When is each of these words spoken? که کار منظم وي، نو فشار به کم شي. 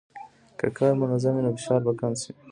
که 0.59 0.67
کار 0.77 0.91
منظم 1.01 1.33
وي، 1.35 1.41
نو 1.45 1.51
فشار 1.57 1.79
به 1.85 1.93
کم 1.99 2.13
شي. 2.21 2.31